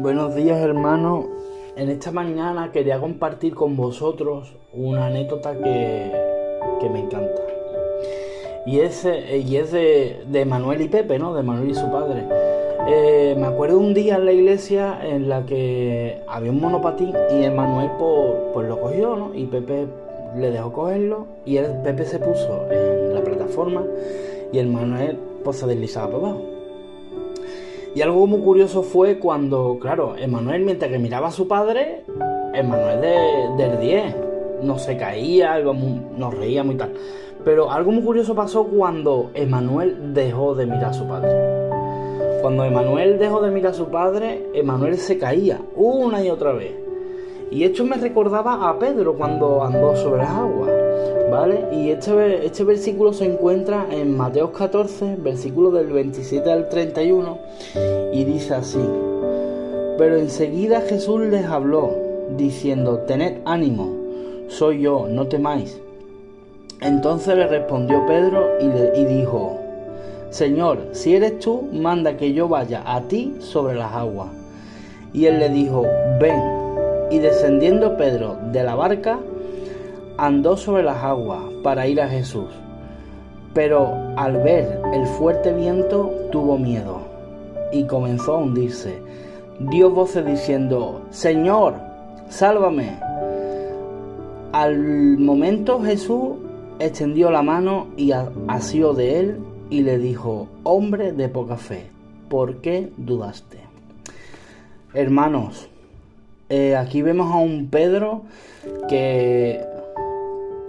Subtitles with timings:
[0.00, 1.26] Buenos días hermanos.
[1.76, 6.10] En esta mañana quería compartir con vosotros una anécdota que,
[6.80, 7.42] que me encanta.
[8.64, 11.34] Y es, y es de, de, Manuel y Pepe, ¿no?
[11.34, 12.24] De Manuel y su padre.
[12.88, 17.50] Eh, me acuerdo un día en la iglesia en la que había un monopatín y
[17.50, 19.34] Manuel pues, pues, lo cogió, ¿no?
[19.34, 19.86] Y Pepe
[20.34, 23.84] le dejó cogerlo y el Pepe se puso en la plataforma
[24.50, 26.59] y el Manuel pues se deslizaba para abajo.
[27.94, 32.04] Y algo muy curioso fue cuando, claro, Emanuel, mientras que miraba a su padre,
[32.54, 34.16] Emanuel de, del 10,
[34.62, 36.92] no se caía, nos reía muy tal.
[37.44, 41.30] Pero algo muy curioso pasó cuando Emanuel dejó de mirar a su padre.
[42.42, 46.72] Cuando Emanuel dejó de mirar a su padre, Emanuel se caía una y otra vez.
[47.50, 50.79] Y esto me recordaba a Pedro cuando andó sobre las aguas.
[51.72, 57.38] Y este, este versículo se encuentra en Mateo 14, versículo del 27 al 31,
[58.12, 58.80] y dice así,
[59.96, 61.94] pero enseguida Jesús les habló,
[62.36, 63.94] diciendo, tened ánimo,
[64.48, 65.80] soy yo, no temáis.
[66.80, 69.56] Entonces le respondió Pedro y, y dijo,
[70.30, 74.30] Señor, si eres tú, manda que yo vaya a ti sobre las aguas.
[75.12, 75.86] Y él le dijo,
[76.20, 76.42] ven.
[77.12, 79.20] Y descendiendo Pedro de la barca,
[80.20, 82.48] andó sobre las aguas para ir a Jesús,
[83.54, 87.00] pero al ver el fuerte viento tuvo miedo
[87.72, 88.98] y comenzó a hundirse.
[89.60, 91.74] Dio voces diciendo, Señor,
[92.28, 92.98] sálvame.
[94.52, 96.36] Al momento Jesús
[96.78, 98.12] extendió la mano y
[98.46, 99.38] asió de él
[99.70, 101.86] y le dijo, hombre de poca fe,
[102.28, 103.60] ¿por qué dudaste?
[104.92, 105.70] Hermanos,
[106.50, 108.22] eh, aquí vemos a un Pedro
[108.88, 109.64] que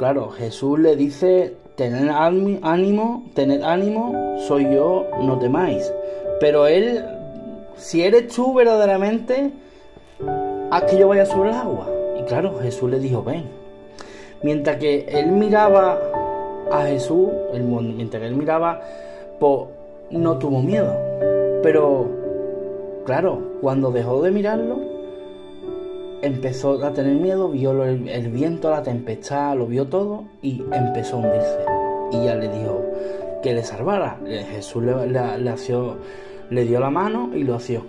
[0.02, 5.94] claro, Jesús le dice, tened ánimo, tened ánimo, soy yo, no temáis.
[6.40, 7.06] Pero él,
[7.76, 9.52] si eres tú verdaderamente,
[10.72, 11.88] haz que yo vaya sobre el agua.
[12.20, 13.44] Y claro, Jesús le dijo, ven.
[14.42, 16.00] Mientras que él miraba
[16.72, 18.82] a Jesús, mientras que él miraba,
[19.40, 19.68] pues
[20.10, 20.98] no tuvo miedo.
[21.62, 22.08] Pero,
[23.06, 24.80] claro, cuando dejó de mirarlo,
[26.22, 31.20] empezó a tener miedo, vio el, viento, la tempestad, lo vio todo y empezó a
[31.20, 31.58] hundirse.
[32.12, 32.82] Y ya le dijo
[33.42, 34.18] que le salvara.
[34.26, 35.08] Jesús le,
[36.50, 37.86] le, dio la mano y lo hació.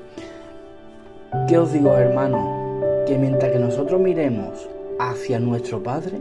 [1.49, 3.05] ¿Qué os digo, hermano?
[3.07, 4.69] Que mientras que nosotros miremos
[4.99, 6.21] hacia nuestro Padre,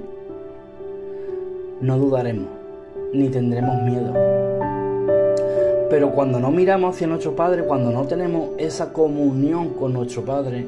[1.79, 2.49] no dudaremos,
[3.13, 4.13] ni tendremos miedo.
[5.89, 10.65] Pero cuando no miramos hacia nuestro Padre, cuando no tenemos esa comunión con nuestro Padre,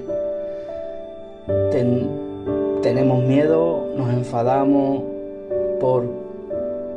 [2.84, 5.02] tenemos miedo, nos enfadamos
[5.80, 6.06] por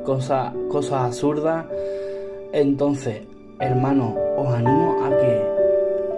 [0.05, 1.65] cosas, cosas absurdas.
[2.53, 3.23] Entonces,
[3.59, 5.43] hermanos, os animo a que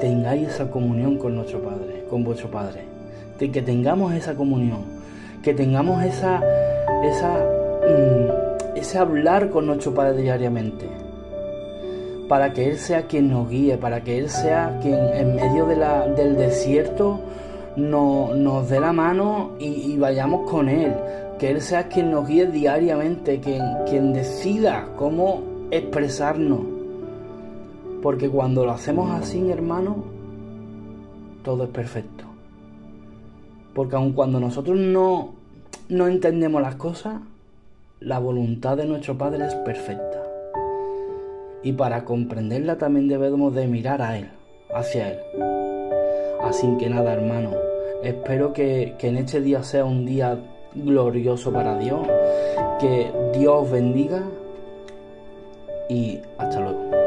[0.00, 2.82] tengáis esa comunión con nuestro Padre, con vuestro Padre.
[3.38, 4.80] Que tengamos esa comunión,
[5.44, 6.42] que tengamos esa,
[7.04, 7.38] esa,
[7.86, 10.86] mm, ese hablar con nuestro Padre diariamente.
[12.28, 16.36] Para que Él sea quien nos guíe, para que Él sea quien en medio del
[16.36, 17.20] desierto
[17.78, 20.94] no, nos dé la mano y, vayamos con Él.
[21.38, 26.60] Que Él sea quien nos guíe diariamente, quien, quien decida cómo expresarnos.
[28.02, 29.96] Porque cuando lo hacemos así, hermano,
[31.44, 32.24] todo es perfecto.
[33.74, 35.34] Porque aun cuando nosotros no,
[35.88, 37.20] no entendemos las cosas,
[38.00, 40.22] la voluntad de nuestro Padre es perfecta.
[41.62, 44.28] Y para comprenderla también debemos de mirar a Él,
[44.74, 45.18] hacia Él.
[46.42, 47.50] Así que nada, hermano,
[48.02, 50.38] espero que, en este día sea un día
[50.74, 52.06] glorioso para Dios,
[52.80, 54.22] que Dios bendiga
[55.88, 56.97] y hasta luego.